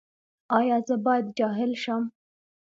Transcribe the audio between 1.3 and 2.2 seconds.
جاهل شم؟